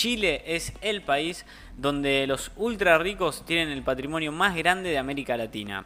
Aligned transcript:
Chile 0.00 0.42
es 0.46 0.72
el 0.80 1.02
país 1.02 1.44
donde 1.76 2.26
los 2.26 2.52
ultra 2.56 2.96
ricos 2.96 3.44
tienen 3.44 3.68
el 3.68 3.82
patrimonio 3.82 4.32
más 4.32 4.56
grande 4.56 4.88
de 4.88 4.96
América 4.96 5.36
Latina. 5.36 5.84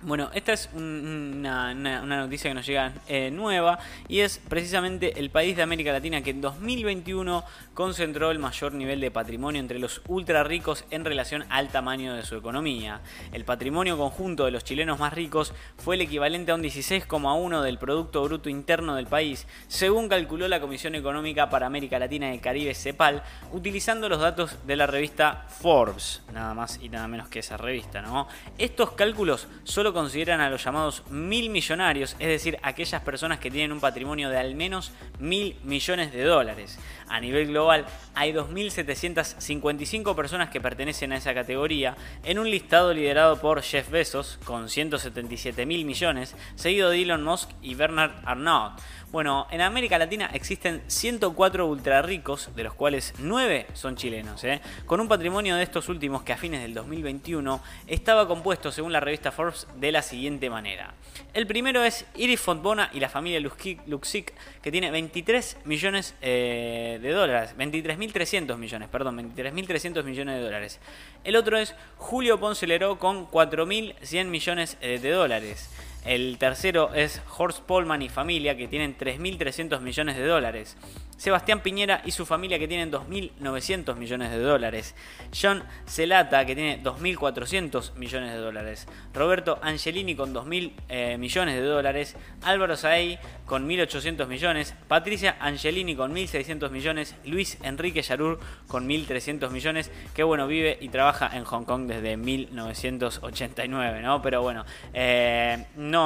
Bueno, 0.00 0.30
esta 0.32 0.52
es 0.52 0.70
una, 0.74 1.74
noticia 1.74 2.48
que 2.48 2.54
nos 2.54 2.64
llega 2.64 2.92
eh, 3.08 3.32
nueva 3.32 3.80
y 4.06 4.20
es 4.20 4.38
precisamente 4.48 5.18
el 5.18 5.30
país 5.30 5.56
de 5.56 5.62
América 5.62 5.90
Latina 5.90 6.22
que 6.22 6.30
en 6.30 6.40
2021 6.40 7.42
concentró 7.74 8.30
el 8.30 8.38
mayor 8.38 8.74
nivel 8.74 9.00
de 9.00 9.10
patrimonio 9.10 9.60
entre 9.60 9.80
los 9.80 10.00
ultra 10.06 10.44
ricos 10.44 10.84
en 10.92 11.04
relación 11.04 11.44
al 11.48 11.70
tamaño 11.70 12.14
de 12.14 12.22
su 12.22 12.36
economía. 12.36 13.00
El 13.32 13.44
patrimonio 13.44 13.98
conjunto 13.98 14.44
de 14.44 14.52
los 14.52 14.62
chilenos 14.62 15.00
más 15.00 15.12
ricos 15.12 15.52
fue 15.78 15.96
el 15.96 16.02
equivalente 16.02 16.52
a 16.52 16.54
un 16.54 16.62
16,1 16.62 17.60
del 17.62 17.78
Producto 17.78 18.22
Bruto 18.22 18.48
Interno 18.48 18.94
del 18.94 19.08
país, 19.08 19.48
según 19.66 20.08
calculó 20.08 20.46
la 20.46 20.60
Comisión 20.60 20.94
Económica 20.94 21.50
para 21.50 21.66
América 21.66 21.98
Latina 21.98 22.30
y 22.30 22.34
el 22.34 22.40
Caribe, 22.40 22.72
CEPAL, 22.72 23.24
utilizando 23.50 24.08
los 24.08 24.20
datos 24.20 24.64
de 24.64 24.76
la 24.76 24.86
revista 24.86 25.46
Forbes, 25.48 26.22
nada 26.32 26.54
más 26.54 26.78
y 26.80 26.88
nada 26.88 27.08
menos 27.08 27.28
que 27.28 27.40
esa 27.40 27.56
revista, 27.56 28.00
¿no? 28.00 28.28
Estos 28.58 28.92
cálculos 28.92 29.48
solo 29.64 29.87
consideran 29.92 30.40
a 30.40 30.50
los 30.50 30.64
llamados 30.64 31.02
mil 31.10 31.50
millonarios, 31.50 32.16
es 32.18 32.28
decir, 32.28 32.58
aquellas 32.62 33.02
personas 33.02 33.38
que 33.38 33.50
tienen 33.50 33.72
un 33.72 33.80
patrimonio 33.80 34.30
de 34.30 34.38
al 34.38 34.54
menos 34.54 34.92
mil 35.18 35.56
millones 35.64 36.12
de 36.12 36.24
dólares. 36.24 36.78
A 37.08 37.20
nivel 37.20 37.48
global 37.48 37.86
hay 38.14 38.32
2.755 38.32 40.14
personas 40.14 40.50
que 40.50 40.60
pertenecen 40.60 41.12
a 41.12 41.16
esa 41.16 41.34
categoría 41.34 41.96
en 42.24 42.38
un 42.38 42.50
listado 42.50 42.92
liderado 42.92 43.40
por 43.40 43.62
Jeff 43.62 43.90
Bezos 43.90 44.38
con 44.44 44.68
177 44.68 45.66
mil 45.66 45.84
millones, 45.84 46.34
seguido 46.54 46.90
de 46.90 47.02
Elon 47.02 47.24
Musk 47.24 47.50
y 47.62 47.74
Bernard 47.74 48.12
Arnault. 48.24 48.78
Bueno, 49.10 49.46
en 49.50 49.62
América 49.62 49.96
Latina 49.98 50.28
existen 50.34 50.82
104 50.86 51.66
ultra 51.66 52.02
ricos, 52.02 52.50
de 52.54 52.62
los 52.62 52.74
cuales 52.74 53.14
9 53.18 53.66
son 53.72 53.96
chilenos, 53.96 54.44
¿eh? 54.44 54.60
con 54.84 55.00
un 55.00 55.08
patrimonio 55.08 55.56
de 55.56 55.62
estos 55.62 55.88
últimos 55.88 56.24
que 56.24 56.34
a 56.34 56.36
fines 56.36 56.60
del 56.60 56.74
2021 56.74 57.58
estaba 57.86 58.28
compuesto, 58.28 58.70
según 58.70 58.92
la 58.92 59.00
revista 59.00 59.32
Forbes, 59.32 59.66
de 59.76 59.92
la 59.92 60.02
siguiente 60.02 60.50
manera. 60.50 60.92
El 61.32 61.46
primero 61.46 61.82
es 61.82 62.04
Iris 62.16 62.38
Fontbona 62.38 62.90
y 62.92 63.00
la 63.00 63.08
familia 63.08 63.40
Luxic, 63.40 64.34
que 64.60 64.70
tiene 64.70 64.90
23 64.90 65.56
millones 65.64 66.14
eh, 66.20 66.98
de 67.00 67.10
dólares, 67.10 67.54
23.300 67.56 68.58
millones, 68.58 68.90
perdón, 68.90 69.16
23.300 69.34 70.04
millones 70.04 70.34
de 70.36 70.42
dólares. 70.42 70.80
El 71.24 71.36
otro 71.36 71.56
es 71.56 71.74
Julio 71.96 72.38
Ponce 72.38 72.66
con 72.98 73.26
4.100 73.30 74.26
millones 74.26 74.76
eh, 74.82 74.98
de 74.98 75.10
dólares. 75.12 75.70
El 76.08 76.38
tercero 76.38 76.94
es 76.94 77.20
Horst 77.36 77.60
Polman 77.60 78.00
y 78.00 78.08
familia, 78.08 78.56
que 78.56 78.66
tienen 78.66 78.96
3.300 78.96 79.78
millones 79.82 80.16
de 80.16 80.24
dólares. 80.24 80.74
Sebastián 81.18 81.60
Piñera 81.60 82.00
y 82.04 82.12
su 82.12 82.24
familia 82.24 82.60
que 82.60 82.68
tienen 82.68 82.92
2.900 82.92 83.96
millones 83.96 84.30
de 84.30 84.38
dólares. 84.38 84.94
John 85.38 85.64
Celata 85.84 86.46
que 86.46 86.54
tiene 86.54 86.80
2.400 86.82 87.94
millones 87.96 88.30
de 88.30 88.38
dólares. 88.38 88.86
Roberto 89.12 89.58
Angelini 89.60 90.14
con 90.14 90.32
2.000 90.32 90.72
eh, 90.88 91.18
millones 91.18 91.56
de 91.56 91.62
dólares. 91.62 92.16
Álvaro 92.42 92.76
Saey 92.76 93.18
con 93.46 93.68
1.800 93.68 94.28
millones. 94.28 94.76
Patricia 94.86 95.36
Angelini 95.40 95.96
con 95.96 96.14
1.600 96.14 96.70
millones. 96.70 97.16
Luis 97.24 97.58
Enrique 97.62 98.00
Yarur 98.00 98.38
con 98.68 98.88
1.300 98.88 99.50
millones. 99.50 99.90
Que 100.14 100.22
bueno, 100.22 100.46
vive 100.46 100.78
y 100.80 100.88
trabaja 100.88 101.36
en 101.36 101.42
Hong 101.42 101.64
Kong 101.64 101.88
desde 101.88 102.16
1989, 102.16 104.02
¿no? 104.02 104.22
Pero 104.22 104.40
bueno, 104.42 104.64
eh, 104.94 105.66
no, 105.74 105.97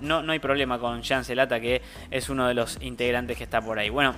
no, 0.00 0.22
no 0.22 0.32
hay 0.32 0.38
problema 0.38 0.78
con 0.78 1.02
John 1.02 1.24
Celata 1.24 1.60
que 1.60 1.82
es 2.10 2.28
uno 2.28 2.46
de 2.46 2.54
los 2.54 2.78
integrantes 2.82 3.36
que 3.36 3.44
está 3.44 3.60
por 3.60 3.78
ahí. 3.78 3.90
Bueno, 3.90 4.14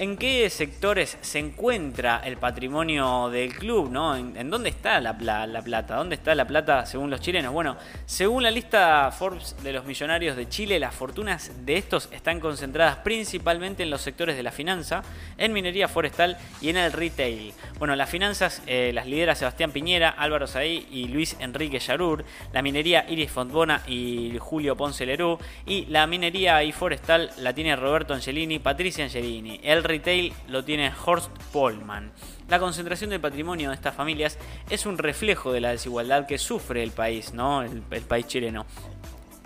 ¿En 0.00 0.16
qué 0.16 0.48
sectores 0.48 1.18
se 1.22 1.40
encuentra 1.40 2.22
el 2.24 2.36
patrimonio 2.36 3.30
del 3.30 3.52
club? 3.52 3.90
¿no? 3.90 4.14
¿En, 4.14 4.48
dónde 4.48 4.68
está 4.68 5.00
la, 5.00 5.18
plata? 5.18 5.96
¿Dónde 5.96 6.14
está 6.14 6.36
la 6.36 6.46
plata 6.46 6.86
según 6.86 7.10
los 7.10 7.20
chilenos? 7.20 7.52
Bueno, 7.52 7.76
según 8.06 8.44
la 8.44 8.52
lista 8.52 9.10
Forbes 9.10 9.56
de 9.60 9.72
los 9.72 9.84
millonarios 9.86 10.36
de 10.36 10.48
Chile, 10.48 10.78
las 10.78 10.94
fortunas 10.94 11.50
de 11.66 11.76
estos 11.76 12.08
están 12.12 12.38
concentradas 12.38 12.98
principalmente 12.98 13.82
en 13.82 13.90
los 13.90 14.00
sectores 14.00 14.36
de 14.36 14.44
la 14.44 14.52
finanza, 14.52 15.02
en 15.36 15.52
minería 15.52 15.88
forestal 15.88 16.38
y 16.60 16.68
en 16.68 16.76
el 16.76 16.92
retail. 16.92 17.52
Bueno, 17.80 17.96
las 17.96 18.08
finanzas 18.08 18.62
eh, 18.68 18.92
las 18.94 19.08
lidera 19.08 19.34
Sebastián 19.34 19.72
Piñera, 19.72 20.10
Álvaro 20.10 20.46
Saí 20.46 20.86
y 20.92 21.08
Luis 21.08 21.36
Enrique 21.40 21.80
Yarur, 21.80 22.24
la 22.52 22.62
minería 22.62 23.04
Iris 23.08 23.32
Fontbona 23.32 23.82
y 23.88 24.36
Julio 24.38 24.76
Ponce 24.76 25.04
Lerú, 25.06 25.40
y 25.66 25.86
la 25.86 26.06
minería 26.06 26.62
y 26.62 26.70
forestal 26.70 27.32
la 27.38 27.52
tiene 27.52 27.74
Roberto 27.74 28.14
Angelini, 28.14 28.60
Patricia 28.60 29.02
Angelini. 29.02 29.58
El 29.64 29.87
retail 29.88 30.32
lo 30.48 30.64
tiene 30.64 30.92
Horst 31.04 31.30
Polman. 31.52 32.12
La 32.48 32.58
concentración 32.58 33.10
del 33.10 33.20
patrimonio 33.20 33.70
de 33.70 33.74
estas 33.74 33.94
familias 33.94 34.38
es 34.70 34.86
un 34.86 34.98
reflejo 34.98 35.52
de 35.52 35.60
la 35.60 35.70
desigualdad 35.70 36.26
que 36.26 36.38
sufre 36.38 36.82
el 36.82 36.92
país, 36.92 37.34
¿no? 37.34 37.62
el, 37.62 37.82
el 37.90 38.02
país 38.02 38.26
chileno. 38.26 38.66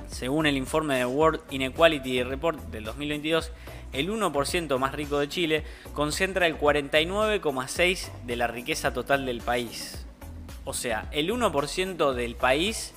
Según 0.08 0.46
el 0.46 0.56
informe 0.56 0.98
de 0.98 1.06
World 1.06 1.40
Inequality 1.50 2.22
Report 2.22 2.58
del 2.70 2.84
2022, 2.84 3.50
el 3.92 4.10
1% 4.10 4.78
más 4.78 4.92
rico 4.92 5.18
de 5.18 5.28
Chile 5.28 5.64
concentra 5.94 6.46
el 6.46 6.58
49,6% 6.58 8.10
de 8.24 8.36
la 8.36 8.46
riqueza 8.46 8.92
total 8.92 9.24
del 9.24 9.40
país. 9.40 10.04
O 10.64 10.74
sea, 10.74 11.08
el 11.12 11.30
1% 11.30 12.12
del 12.12 12.36
país 12.36 12.94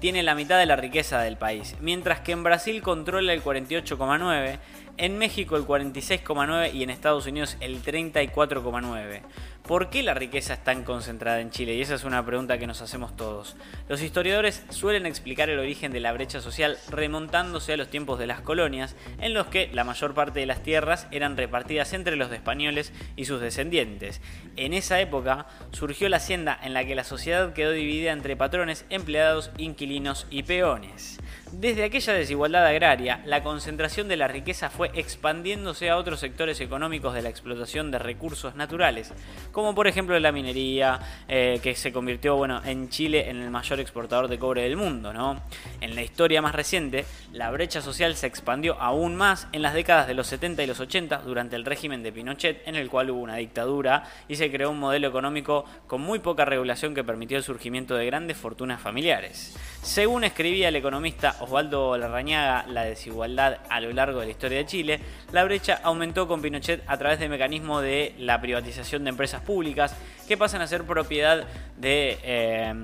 tiene 0.00 0.22
la 0.22 0.34
mitad 0.34 0.58
de 0.58 0.66
la 0.66 0.76
riqueza 0.76 1.20
del 1.20 1.36
país, 1.36 1.74
mientras 1.80 2.20
que 2.20 2.32
en 2.32 2.42
Brasil 2.42 2.82
controla 2.82 3.32
el 3.32 3.42
48,9%, 3.42 4.58
en 4.98 5.18
México 5.18 5.56
el 5.56 5.64
46,9% 5.64 6.74
y 6.74 6.82
en 6.82 6.90
Estados 6.90 7.26
Unidos 7.26 7.56
el 7.60 7.82
34,9%. 7.82 9.22
¿Por 9.66 9.90
qué 9.90 10.04
la 10.04 10.14
riqueza 10.14 10.54
es 10.54 10.62
tan 10.62 10.84
concentrada 10.84 11.40
en 11.40 11.50
Chile? 11.50 11.74
Y 11.74 11.82
esa 11.82 11.96
es 11.96 12.04
una 12.04 12.24
pregunta 12.24 12.56
que 12.56 12.68
nos 12.68 12.82
hacemos 12.82 13.16
todos. 13.16 13.56
Los 13.88 14.00
historiadores 14.00 14.64
suelen 14.70 15.06
explicar 15.06 15.50
el 15.50 15.58
origen 15.58 15.90
de 15.90 15.98
la 15.98 16.12
brecha 16.12 16.40
social 16.40 16.78
remontándose 16.88 17.72
a 17.72 17.76
los 17.76 17.88
tiempos 17.88 18.20
de 18.20 18.28
las 18.28 18.40
colonias, 18.40 18.94
en 19.18 19.34
los 19.34 19.48
que 19.48 19.68
la 19.72 19.82
mayor 19.82 20.14
parte 20.14 20.38
de 20.38 20.46
las 20.46 20.62
tierras 20.62 21.08
eran 21.10 21.36
repartidas 21.36 21.94
entre 21.94 22.14
los 22.14 22.30
españoles 22.30 22.92
y 23.16 23.24
sus 23.24 23.40
descendientes. 23.40 24.20
En 24.54 24.72
esa 24.72 25.00
época 25.00 25.48
surgió 25.72 26.08
la 26.08 26.18
hacienda 26.18 26.56
en 26.62 26.72
la 26.72 26.84
que 26.84 26.94
la 26.94 27.02
sociedad 27.02 27.52
quedó 27.52 27.72
dividida 27.72 28.12
entre 28.12 28.36
patrones, 28.36 28.84
empleados, 28.88 29.50
inquilinos 29.58 30.28
y 30.30 30.44
peones. 30.44 31.18
Desde 31.52 31.84
aquella 31.84 32.12
desigualdad 32.12 32.66
agraria, 32.66 33.22
la 33.24 33.44
concentración 33.44 34.08
de 34.08 34.16
la 34.16 34.26
riqueza 34.26 34.68
fue 34.68 34.90
expandiéndose 34.94 35.88
a 35.88 35.96
otros 35.96 36.18
sectores 36.18 36.60
económicos 36.60 37.14
de 37.14 37.22
la 37.22 37.28
explotación 37.28 37.92
de 37.92 38.00
recursos 38.00 38.56
naturales, 38.56 39.12
como 39.52 39.72
por 39.72 39.86
ejemplo 39.86 40.18
la 40.18 40.32
minería, 40.32 40.98
eh, 41.28 41.60
que 41.62 41.76
se 41.76 41.92
convirtió 41.92 42.36
bueno, 42.36 42.60
en 42.64 42.88
Chile 42.88 43.30
en 43.30 43.36
el 43.36 43.50
mayor 43.50 43.78
exportador 43.78 44.26
de 44.26 44.40
cobre 44.40 44.62
del 44.62 44.76
mundo. 44.76 45.12
¿no? 45.12 45.40
En 45.80 45.94
la 45.94 46.02
historia 46.02 46.42
más 46.42 46.54
reciente, 46.54 47.06
la 47.32 47.50
brecha 47.52 47.80
social 47.80 48.16
se 48.16 48.26
expandió 48.26 48.76
aún 48.80 49.14
más 49.14 49.46
en 49.52 49.62
las 49.62 49.72
décadas 49.72 50.08
de 50.08 50.14
los 50.14 50.26
70 50.26 50.64
y 50.64 50.66
los 50.66 50.80
80 50.80 51.18
durante 51.18 51.54
el 51.54 51.64
régimen 51.64 52.02
de 52.02 52.12
Pinochet, 52.12 52.66
en 52.66 52.74
el 52.74 52.90
cual 52.90 53.10
hubo 53.10 53.20
una 53.20 53.36
dictadura 53.36 54.02
y 54.26 54.34
se 54.34 54.50
creó 54.50 54.70
un 54.70 54.80
modelo 54.80 55.06
económico 55.06 55.64
con 55.86 56.00
muy 56.00 56.18
poca 56.18 56.44
regulación 56.44 56.92
que 56.92 57.04
permitió 57.04 57.36
el 57.36 57.44
surgimiento 57.44 57.94
de 57.94 58.06
grandes 58.06 58.36
fortunas 58.36 58.80
familiares. 58.80 59.56
Según 59.82 60.24
escribía 60.24 60.68
el 60.68 60.76
economista 60.76 61.35
Osvaldo 61.40 61.96
Larrañaga 61.96 62.66
la 62.68 62.84
desigualdad 62.84 63.58
a 63.68 63.80
lo 63.80 63.92
largo 63.92 64.20
de 64.20 64.26
la 64.26 64.32
historia 64.32 64.58
de 64.58 64.66
Chile, 64.66 65.00
la 65.32 65.44
brecha 65.44 65.80
aumentó 65.82 66.28
con 66.28 66.42
Pinochet 66.42 66.82
a 66.86 66.96
través 66.96 67.18
del 67.18 67.30
mecanismo 67.30 67.80
de 67.80 68.14
la 68.18 68.40
privatización 68.40 69.04
de 69.04 69.10
empresas 69.10 69.42
públicas 69.42 69.94
que 70.26 70.36
pasan 70.36 70.60
a 70.60 70.66
ser 70.66 70.84
propiedad 70.84 71.44
de... 71.76 72.18
Eh, 72.22 72.74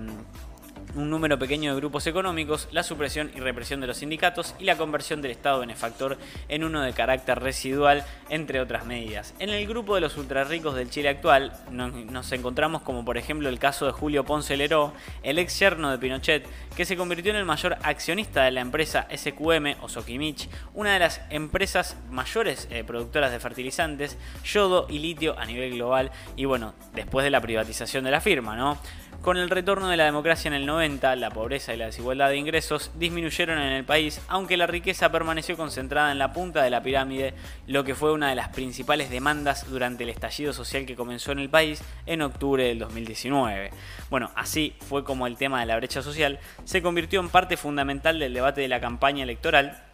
un 0.95 1.11
número 1.11 1.39
pequeño 1.39 1.73
de 1.73 1.81
grupos 1.81 2.07
económicos, 2.07 2.69
la 2.71 2.83
supresión 2.83 3.31
y 3.35 3.41
represión 3.41 3.81
de 3.81 3.87
los 3.87 3.99
sindicatos 3.99 4.55
y 4.59 4.65
la 4.65 4.77
conversión 4.77 5.23
del 5.23 5.31
Estado 5.31 5.61
benefactor 5.61 6.19
en 6.49 6.65
uno 6.65 6.83
de 6.83 6.93
carácter 6.93 7.41
residual, 7.41 8.05
entre 8.29 8.61
otras 8.61 8.87
medidas. 8.87 9.35
En 9.39 9.51
el 9.51 9.67
grupo 9.67 9.95
de 9.95 10.01
los 10.01 10.17
ultrarricos 10.17 10.75
del 10.75 10.91
Chile 10.91 11.09
actual 11.09 11.53
nos, 11.71 12.33
encontramos 12.33 12.83
como 12.83 13.05
por 13.05 13.19
ejemplo 13.19 13.49
el 13.49 13.59
caso 13.59 13.87
de 13.87 13.93
Julio 13.93 14.25
Ponce 14.25 14.57
Leró, 14.57 14.93
el 15.23 15.39
ex 15.39 15.59
yerno 15.59 15.91
de 15.91 15.99
Pinochet, 15.99 16.47
que 16.77 16.85
se 16.85 16.97
convirtió 16.97 17.31
en 17.31 17.39
el 17.39 17.45
mayor 17.45 17.77
accionista 17.83 18.45
de 18.45 18.51
la 18.51 18.61
empresa 18.61 19.07
SQM 19.15 19.83
o 19.83 19.89
Sokimich, 19.89 20.49
una 20.75 20.93
de 20.93 20.99
las 20.99 21.21
empresas 21.31 21.97
mayores 22.11 22.69
eh, 22.71 22.85
productoras 22.85 23.33
de 23.33 23.41
fertilizantes, 23.41 24.19
yodo 24.45 24.87
y 24.89 24.99
litio 24.99 25.39
a 25.39 25.45
nivel 25.47 25.75
global 25.75 26.11
y 26.37 26.45
bueno, 26.45 26.75
después 26.95 27.25
de 27.25 27.31
la 27.31 27.41
privatización 27.41 28.05
de 28.05 28.11
la 28.11 28.21
firma, 28.21 28.57
¿no? 28.57 28.79
Con 29.21 29.37
el 29.37 29.51
retorno 29.51 29.89
de 29.89 29.97
la 29.97 30.05
democracia 30.05 30.49
en 30.49 30.55
el 30.55 30.67
90, 30.67 30.82
la 30.83 31.31
pobreza 31.31 31.73
y 31.73 31.77
la 31.77 31.87
desigualdad 31.87 32.31
de 32.31 32.39
ingresos 32.39 32.91
disminuyeron 32.97 33.57
en 33.61 33.73
el 33.73 33.85
país, 33.85 34.21
aunque 34.27 34.57
la 34.57 34.67
riqueza 34.67 35.13
permaneció 35.13 35.57
concentrada 35.57 36.11
en 36.11 36.19
la 36.19 36.33
punta 36.33 36.65
de 36.65 36.71
la 36.71 36.83
pirámide, 36.83 37.35
lo 37.69 37.85
que 37.85 37.95
fue 37.95 38.11
una 38.11 38.31
de 38.31 38.35
las 38.35 38.49
principales 38.49 39.09
demandas 39.09 39.71
durante 39.71 40.03
el 40.03 40.11
estallido 40.11 40.53
social 40.53 40.85
que 40.85 40.97
comenzó 40.97 41.31
en 41.31 41.39
el 41.39 41.49
país 41.49 41.85
en 42.05 42.21
octubre 42.21 42.65
del 42.65 42.81
2019. 42.81 43.71
Bueno, 44.11 44.33
así 44.35 44.75
fue 44.81 45.05
como 45.05 45.29
el 45.29 45.37
tema 45.37 45.61
de 45.61 45.67
la 45.67 45.77
brecha 45.77 46.03
social 46.03 46.41
se 46.65 46.83
convirtió 46.83 47.21
en 47.21 47.29
parte 47.29 47.57
fundamental 47.57 48.19
del 48.19 48.35
debate 48.35 48.63
de 48.63 48.69
la 48.69 48.81
campaña 48.81 49.23
electoral 49.23 49.85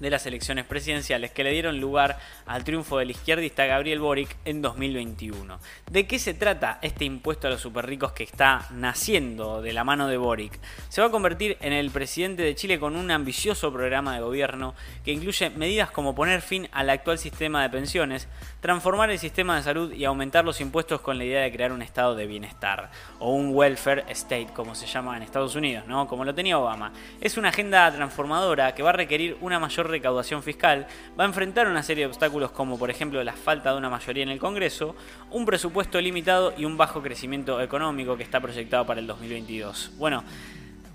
de 0.00 0.10
las 0.10 0.26
elecciones 0.26 0.64
presidenciales 0.64 1.30
que 1.30 1.44
le 1.44 1.52
dieron 1.52 1.80
lugar 1.80 2.18
al 2.46 2.64
triunfo 2.64 2.98
del 2.98 3.10
izquierdista 3.10 3.66
Gabriel 3.66 4.00
Boric 4.00 4.36
en 4.44 4.62
2021. 4.62 5.58
¿De 5.90 6.06
qué 6.06 6.18
se 6.18 6.34
trata 6.34 6.78
este 6.82 7.04
impuesto 7.04 7.46
a 7.46 7.50
los 7.50 7.60
superricos 7.60 8.12
que 8.12 8.24
está 8.24 8.66
naciendo 8.70 9.62
de 9.62 9.72
la 9.72 9.84
mano 9.84 10.08
de 10.08 10.16
Boric? 10.16 10.58
Se 10.88 11.00
va 11.00 11.08
a 11.08 11.10
convertir 11.10 11.56
en 11.60 11.72
el 11.72 11.90
presidente 11.90 12.42
de 12.42 12.54
Chile 12.54 12.78
con 12.78 12.96
un 12.96 13.10
ambicioso 13.10 13.72
programa 13.72 14.14
de 14.14 14.20
gobierno 14.20 14.74
que 15.04 15.12
incluye 15.12 15.50
medidas 15.50 15.90
como 15.90 16.14
poner 16.14 16.42
fin 16.42 16.68
al 16.72 16.90
actual 16.90 17.18
sistema 17.18 17.62
de 17.62 17.70
pensiones, 17.70 18.28
transformar 18.60 19.10
el 19.10 19.18
sistema 19.18 19.56
de 19.56 19.62
salud 19.62 19.92
y 19.92 20.04
aumentar 20.04 20.44
los 20.44 20.60
impuestos 20.60 21.00
con 21.00 21.18
la 21.18 21.24
idea 21.24 21.42
de 21.42 21.52
crear 21.52 21.72
un 21.72 21.82
estado 21.82 22.14
de 22.14 22.26
bienestar 22.26 22.90
o 23.18 23.32
un 23.32 23.50
welfare 23.54 24.04
state 24.08 24.48
como 24.54 24.74
se 24.74 24.86
llama 24.86 25.16
en 25.16 25.22
Estados 25.22 25.54
Unidos, 25.54 25.86
¿no? 25.86 26.06
Como 26.06 26.24
lo 26.24 26.34
tenía 26.34 26.58
Obama. 26.58 26.92
Es 27.20 27.36
una 27.36 27.48
agenda 27.48 27.90
transformadora 27.92 28.74
que 28.74 28.82
va 28.82 28.90
a 28.90 28.94
requerir 28.94 29.36
una 29.40 29.58
mayor 29.58 29.85
recaudación 29.86 30.42
fiscal, 30.42 30.86
va 31.18 31.24
a 31.24 31.26
enfrentar 31.26 31.66
una 31.68 31.82
serie 31.82 32.04
de 32.04 32.08
obstáculos 32.08 32.50
como 32.50 32.78
por 32.78 32.90
ejemplo 32.90 33.22
la 33.22 33.32
falta 33.32 33.72
de 33.72 33.78
una 33.78 33.90
mayoría 33.90 34.22
en 34.22 34.30
el 34.30 34.38
Congreso, 34.38 34.94
un 35.30 35.46
presupuesto 35.46 36.00
limitado 36.00 36.54
y 36.56 36.64
un 36.64 36.76
bajo 36.76 37.02
crecimiento 37.02 37.60
económico 37.60 38.16
que 38.16 38.22
está 38.22 38.40
proyectado 38.40 38.86
para 38.86 39.00
el 39.00 39.06
2022. 39.06 39.92
Bueno, 39.98 40.24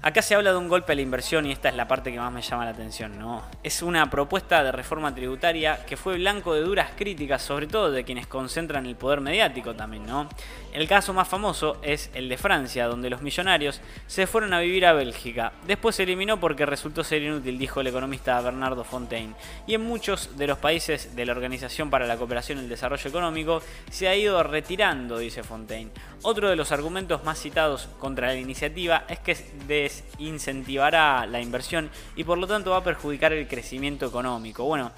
Acá 0.03 0.23
se 0.23 0.33
habla 0.33 0.51
de 0.51 0.57
un 0.57 0.67
golpe 0.67 0.93
a 0.93 0.95
la 0.95 1.03
inversión 1.03 1.45
y 1.45 1.51
esta 1.51 1.69
es 1.69 1.75
la 1.75 1.87
parte 1.87 2.11
que 2.11 2.17
más 2.17 2.31
me 2.31 2.41
llama 2.41 2.65
la 2.65 2.71
atención, 2.71 3.19
¿no? 3.19 3.43
Es 3.61 3.83
una 3.83 4.09
propuesta 4.09 4.63
de 4.63 4.71
reforma 4.71 5.13
tributaria 5.13 5.85
que 5.85 5.95
fue 5.95 6.15
blanco 6.15 6.55
de 6.55 6.61
duras 6.61 6.89
críticas, 6.97 7.43
sobre 7.43 7.67
todo 7.67 7.91
de 7.91 8.03
quienes 8.03 8.25
concentran 8.25 8.87
el 8.87 8.95
poder 8.95 9.21
mediático 9.21 9.75
también, 9.75 10.07
¿no? 10.07 10.27
El 10.73 10.87
caso 10.87 11.13
más 11.13 11.27
famoso 11.27 11.77
es 11.83 12.09
el 12.15 12.29
de 12.29 12.37
Francia, 12.37 12.87
donde 12.87 13.11
los 13.11 13.21
millonarios 13.21 13.79
se 14.07 14.25
fueron 14.25 14.53
a 14.53 14.59
vivir 14.59 14.87
a 14.87 14.93
Bélgica. 14.93 15.53
Después 15.67 15.97
se 15.97 16.03
eliminó 16.03 16.39
porque 16.39 16.65
resultó 16.65 17.03
ser 17.03 17.21
inútil, 17.21 17.59
dijo 17.59 17.81
el 17.81 17.87
economista 17.87 18.41
Bernardo 18.41 18.83
Fontaine. 18.83 19.35
Y 19.67 19.75
en 19.75 19.81
muchos 19.81 20.35
de 20.35 20.47
los 20.47 20.57
países 20.57 21.15
de 21.15 21.25
la 21.27 21.33
Organización 21.33 21.91
para 21.91 22.07
la 22.07 22.17
Cooperación 22.17 22.57
y 22.57 22.61
el 22.61 22.69
Desarrollo 22.69 23.07
Económico 23.07 23.61
se 23.91 24.07
ha 24.07 24.15
ido 24.15 24.41
retirando, 24.41 25.19
dice 25.19 25.43
Fontaine. 25.43 25.91
Otro 26.23 26.49
de 26.49 26.55
los 26.55 26.71
argumentos 26.71 27.23
más 27.23 27.39
citados 27.39 27.87
contra 27.99 28.27
la 28.27 28.35
iniciativa 28.35 29.05
es 29.07 29.19
que 29.19 29.35
desincentivará 30.17 31.25
la 31.25 31.41
inversión 31.41 31.89
y 32.15 32.23
por 32.23 32.37
lo 32.37 32.47
tanto 32.47 32.71
va 32.71 32.77
a 32.77 32.83
perjudicar 32.83 33.33
el 33.33 33.47
crecimiento 33.47 34.05
económico. 34.05 34.63
Bueno, 34.63 34.91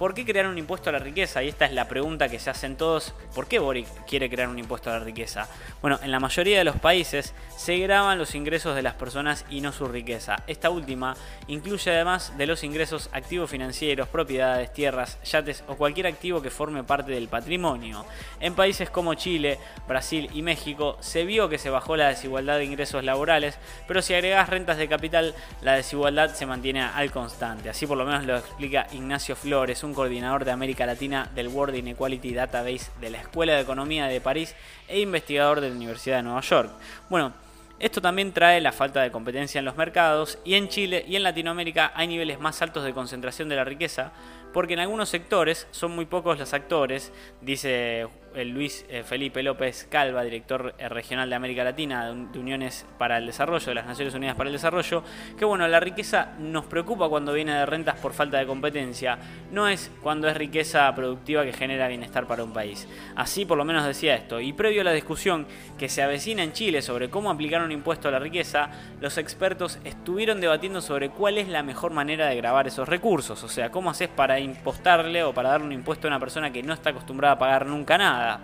¿Por 0.00 0.14
qué 0.14 0.24
crear 0.24 0.46
un 0.46 0.56
impuesto 0.56 0.88
a 0.88 0.94
la 0.94 0.98
riqueza? 0.98 1.42
Y 1.42 1.48
esta 1.48 1.66
es 1.66 1.74
la 1.74 1.86
pregunta 1.86 2.30
que 2.30 2.38
se 2.38 2.48
hacen 2.48 2.78
todos. 2.78 3.12
¿Por 3.34 3.48
qué 3.48 3.58
Boric 3.58 3.86
quiere 4.06 4.30
crear 4.30 4.48
un 4.48 4.58
impuesto 4.58 4.88
a 4.88 4.94
la 4.94 5.04
riqueza? 5.04 5.46
Bueno, 5.82 6.00
en 6.02 6.10
la 6.10 6.18
mayoría 6.18 6.56
de 6.56 6.64
los 6.64 6.76
países 6.76 7.34
se 7.54 7.76
graban 7.76 8.16
los 8.16 8.34
ingresos 8.34 8.74
de 8.74 8.80
las 8.80 8.94
personas 8.94 9.44
y 9.50 9.60
no 9.60 9.72
su 9.72 9.86
riqueza. 9.86 10.42
Esta 10.46 10.70
última 10.70 11.14
incluye 11.48 11.90
además 11.90 12.32
de 12.38 12.46
los 12.46 12.64
ingresos 12.64 13.10
activos 13.12 13.50
financieros, 13.50 14.08
propiedades, 14.08 14.72
tierras, 14.72 15.18
yates 15.22 15.64
o 15.68 15.74
cualquier 15.74 16.06
activo 16.06 16.40
que 16.40 16.48
forme 16.48 16.82
parte 16.82 17.12
del 17.12 17.28
patrimonio. 17.28 18.06
En 18.40 18.54
países 18.54 18.88
como 18.88 19.12
Chile, 19.12 19.58
Brasil 19.86 20.30
y 20.32 20.40
México 20.40 20.96
se 21.00 21.26
vio 21.26 21.50
que 21.50 21.58
se 21.58 21.68
bajó 21.68 21.98
la 21.98 22.08
desigualdad 22.08 22.56
de 22.56 22.64
ingresos 22.64 23.04
laborales, 23.04 23.58
pero 23.86 24.00
si 24.00 24.14
agregas 24.14 24.48
rentas 24.48 24.78
de 24.78 24.88
capital, 24.88 25.34
la 25.60 25.74
desigualdad 25.74 26.32
se 26.32 26.46
mantiene 26.46 26.80
al 26.80 27.10
constante. 27.10 27.68
Así 27.68 27.86
por 27.86 27.98
lo 27.98 28.06
menos 28.06 28.24
lo 28.24 28.38
explica 28.38 28.86
Ignacio 28.92 29.36
Flores, 29.36 29.84
coordinador 29.94 30.44
de 30.44 30.50
América 30.50 30.86
Latina 30.86 31.30
del 31.34 31.48
World 31.48 31.76
Inequality 31.76 32.34
Database 32.34 32.90
de 33.00 33.10
la 33.10 33.20
Escuela 33.20 33.54
de 33.54 33.60
Economía 33.60 34.06
de 34.06 34.20
París 34.20 34.54
e 34.88 35.00
investigador 35.00 35.60
de 35.60 35.70
la 35.70 35.76
Universidad 35.76 36.16
de 36.16 36.22
Nueva 36.22 36.40
York. 36.40 36.70
Bueno, 37.08 37.32
esto 37.80 38.02
también 38.02 38.32
trae 38.32 38.60
la 38.60 38.72
falta 38.72 39.00
de 39.00 39.10
competencia 39.10 39.58
en 39.58 39.64
los 39.64 39.76
mercados 39.76 40.38
y 40.44 40.54
en 40.54 40.68
Chile 40.68 41.04
y 41.08 41.16
en 41.16 41.22
Latinoamérica 41.22 41.92
hay 41.94 42.08
niveles 42.08 42.38
más 42.38 42.60
altos 42.60 42.84
de 42.84 42.92
concentración 42.92 43.48
de 43.48 43.56
la 43.56 43.64
riqueza 43.64 44.12
porque 44.52 44.74
en 44.74 44.80
algunos 44.80 45.08
sectores 45.08 45.66
son 45.70 45.92
muy 45.92 46.06
pocos 46.06 46.38
los 46.38 46.52
actores, 46.54 47.12
dice 47.40 48.06
Luis 48.34 48.84
eh, 48.88 49.02
Felipe 49.02 49.42
López 49.42 49.88
Calva, 49.90 50.22
director 50.22 50.74
eh, 50.78 50.88
regional 50.88 51.28
de 51.28 51.34
América 51.34 51.64
Latina 51.64 52.12
de 52.12 52.38
Uniones 52.38 52.86
para 52.96 53.18
el 53.18 53.26
Desarrollo, 53.26 53.66
de 53.66 53.74
las 53.74 53.86
Naciones 53.86 54.14
Unidas 54.14 54.36
para 54.36 54.48
el 54.48 54.54
Desarrollo, 54.54 55.02
que 55.36 55.44
bueno, 55.44 55.66
la 55.66 55.80
riqueza 55.80 56.32
nos 56.38 56.64
preocupa 56.66 57.08
cuando 57.08 57.32
viene 57.32 57.54
de 57.54 57.66
rentas 57.66 57.96
por 57.98 58.12
falta 58.12 58.38
de 58.38 58.46
competencia, 58.46 59.18
no 59.50 59.68
es 59.68 59.90
cuando 60.02 60.28
es 60.28 60.36
riqueza 60.36 60.92
productiva 60.94 61.44
que 61.44 61.52
genera 61.52 61.88
bienestar 61.88 62.26
para 62.26 62.44
un 62.44 62.52
país. 62.52 62.88
Así 63.16 63.44
por 63.44 63.58
lo 63.58 63.64
menos 63.64 63.84
decía 63.84 64.14
esto, 64.14 64.40
y 64.40 64.52
previo 64.52 64.82
a 64.82 64.84
la 64.84 64.92
discusión 64.92 65.46
que 65.78 65.88
se 65.88 66.02
avecina 66.02 66.42
en 66.42 66.52
Chile 66.52 66.82
sobre 66.82 67.10
cómo 67.10 67.30
aplicar 67.30 67.62
un 67.62 67.72
impuesto 67.72 68.08
a 68.08 68.12
la 68.12 68.18
riqueza, 68.18 68.70
los 69.00 69.18
expertos 69.18 69.78
estuvieron 69.84 70.40
debatiendo 70.40 70.80
sobre 70.80 71.10
cuál 71.10 71.38
es 71.38 71.48
la 71.48 71.62
mejor 71.62 71.92
manera 71.92 72.28
de 72.28 72.36
grabar 72.36 72.68
esos 72.68 72.88
recursos, 72.88 73.42
o 73.42 73.48
sea, 73.48 73.70
cómo 73.70 73.90
haces 73.90 74.08
para 74.08 74.39
impostarle 74.40 75.22
o 75.22 75.32
para 75.32 75.50
darle 75.50 75.66
un 75.66 75.72
impuesto 75.72 76.06
a 76.06 76.10
una 76.10 76.20
persona 76.20 76.52
que 76.52 76.62
no 76.62 76.74
está 76.74 76.90
acostumbrada 76.90 77.34
a 77.34 77.38
pagar 77.38 77.66
nunca 77.66 77.96
nada 77.98 78.40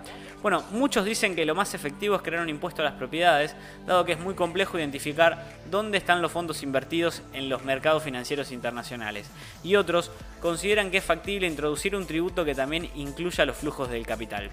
bueno, 0.46 0.62
muchos 0.70 1.04
dicen 1.04 1.34
que 1.34 1.44
lo 1.44 1.56
más 1.56 1.74
efectivo 1.74 2.14
es 2.14 2.22
crear 2.22 2.40
un 2.40 2.48
impuesto 2.48 2.80
a 2.80 2.84
las 2.84 2.94
propiedades, 2.94 3.56
dado 3.84 4.04
que 4.04 4.12
es 4.12 4.20
muy 4.20 4.34
complejo 4.34 4.78
identificar 4.78 5.44
dónde 5.72 5.98
están 5.98 6.22
los 6.22 6.30
fondos 6.30 6.62
invertidos 6.62 7.22
en 7.32 7.48
los 7.48 7.64
mercados 7.64 8.04
financieros 8.04 8.52
internacionales. 8.52 9.28
Y 9.64 9.74
otros 9.74 10.12
consideran 10.40 10.92
que 10.92 10.98
es 10.98 11.04
factible 11.04 11.48
introducir 11.48 11.96
un 11.96 12.06
tributo 12.06 12.44
que 12.44 12.54
también 12.54 12.88
incluya 12.94 13.44
los 13.44 13.56
flujos 13.56 13.90
del 13.90 14.06
capital 14.06 14.50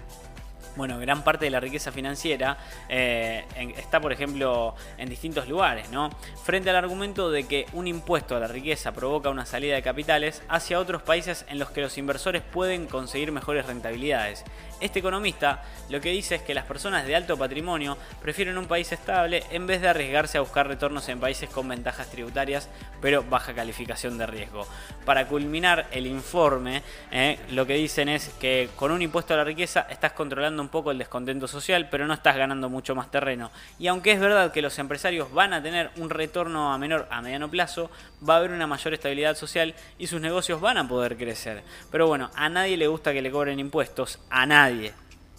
bueno, 0.76 0.98
gran 0.98 1.22
parte 1.22 1.44
de 1.44 1.50
la 1.50 1.60
riqueza 1.60 1.92
financiera 1.92 2.58
eh, 2.88 3.44
está, 3.76 4.00
por 4.00 4.12
ejemplo, 4.12 4.74
en 4.98 5.08
distintos 5.08 5.48
lugares, 5.48 5.90
¿no? 5.90 6.10
Frente 6.42 6.70
al 6.70 6.76
argumento 6.76 7.30
de 7.30 7.44
que 7.44 7.66
un 7.72 7.86
impuesto 7.86 8.36
a 8.36 8.40
la 8.40 8.48
riqueza 8.48 8.92
provoca 8.92 9.30
una 9.30 9.46
salida 9.46 9.74
de 9.74 9.82
capitales 9.82 10.42
hacia 10.48 10.78
otros 10.78 11.02
países 11.02 11.44
en 11.48 11.58
los 11.58 11.70
que 11.70 11.80
los 11.80 11.96
inversores 11.98 12.42
pueden 12.42 12.86
conseguir 12.86 13.32
mejores 13.32 13.66
rentabilidades. 13.66 14.44
Este 14.80 14.98
economista 14.98 15.62
lo 15.88 16.00
que 16.00 16.10
dice 16.10 16.36
es 16.36 16.42
que 16.42 16.54
las 16.54 16.64
personas 16.64 17.06
de 17.06 17.14
alto 17.14 17.38
patrimonio 17.38 17.96
prefieren 18.20 18.58
un 18.58 18.66
país 18.66 18.90
estable 18.92 19.44
en 19.50 19.66
vez 19.66 19.80
de 19.80 19.88
arriesgarse 19.88 20.38
a 20.38 20.40
buscar 20.40 20.66
retornos 20.66 21.08
en 21.08 21.20
países 21.20 21.48
con 21.48 21.68
ventajas 21.68 22.10
tributarias 22.10 22.68
pero 23.00 23.22
baja 23.22 23.54
calificación 23.54 24.18
de 24.18 24.26
riesgo. 24.26 24.66
Para 25.04 25.26
culminar 25.28 25.86
el 25.90 26.06
informe, 26.06 26.82
eh, 27.10 27.38
lo 27.50 27.66
que 27.66 27.74
dicen 27.74 28.08
es 28.08 28.30
que 28.40 28.68
con 28.76 28.90
un 28.90 29.02
impuesto 29.02 29.34
a 29.34 29.36
la 29.36 29.44
riqueza 29.44 29.86
estás 29.88 30.12
controlando 30.12 30.62
un 30.64 30.70
poco 30.70 30.90
el 30.90 30.98
descontento 30.98 31.46
social, 31.46 31.88
pero 31.90 32.06
no 32.06 32.14
estás 32.14 32.36
ganando 32.36 32.68
mucho 32.68 32.94
más 32.94 33.10
terreno. 33.10 33.50
Y 33.78 33.86
aunque 33.86 34.12
es 34.12 34.20
verdad 34.20 34.50
que 34.50 34.62
los 34.62 34.78
empresarios 34.78 35.32
van 35.32 35.52
a 35.52 35.62
tener 35.62 35.90
un 35.96 36.10
retorno 36.10 36.72
a 36.72 36.78
menor 36.78 37.06
a 37.10 37.20
mediano 37.20 37.50
plazo, 37.50 37.90
va 38.28 38.34
a 38.34 38.36
haber 38.38 38.50
una 38.50 38.66
mayor 38.66 38.94
estabilidad 38.94 39.36
social 39.36 39.74
y 39.98 40.06
sus 40.06 40.20
negocios 40.20 40.60
van 40.60 40.78
a 40.78 40.88
poder 40.88 41.16
crecer. 41.16 41.62
Pero 41.90 42.06
bueno, 42.06 42.30
a 42.34 42.48
nadie 42.48 42.76
le 42.76 42.86
gusta 42.86 43.12
que 43.12 43.22
le 43.22 43.30
cobren 43.30 43.60
impuestos, 43.60 44.18
a 44.30 44.46
nadie. 44.46 44.92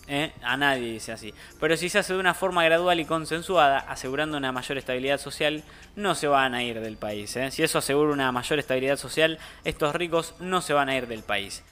¿eh? 0.08 0.32
A 0.44 0.58
nadie 0.58 0.92
dice 0.92 1.12
así. 1.12 1.34
Pero 1.60 1.78
si 1.78 1.90
se 1.90 2.00
hace 2.00 2.14
de 2.14 2.20
una 2.20 2.34
forma 2.34 2.64
gradual 2.64 3.00
y 3.00 3.06
consensuada, 3.06 3.80
asegurando 3.80 4.38
una 4.38 4.52
mayor 4.52 4.78
estabilidad 4.78 5.20
social, 5.20 5.64
no 5.96 6.16
se 6.16 6.28
van 6.28 6.54
a 6.54 6.64
ir 6.64 6.80
del 6.80 6.98
país. 6.98 7.36
¿eh? 7.36 7.52
Si 7.52 7.64
eso 7.64 7.80
asegura 7.80 8.12
una 8.12 8.32
mayor 8.32 8.60
estabilidad 8.60 8.98
social, 8.98 9.40
estos 9.64 9.96
ricos 9.96 10.36
no 10.40 10.62
se 10.62 10.74
van 10.74 10.90
a 10.90 10.96
ir 10.96 11.08
del 11.08 11.24
país. 11.24 11.64